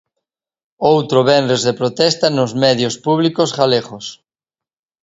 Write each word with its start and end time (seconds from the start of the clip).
Outro 0.93 1.19
venres 1.29 1.61
de 1.67 1.73
protesta 1.81 2.27
nos 2.37 2.51
medios 2.65 2.95
públicos 3.05 3.49
galegos. 3.59 4.05